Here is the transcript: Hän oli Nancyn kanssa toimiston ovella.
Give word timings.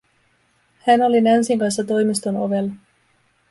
Hän 0.87 1.01
oli 1.01 1.21
Nancyn 1.21 1.59
kanssa 1.59 1.83
toimiston 1.83 2.37
ovella. 2.37 2.71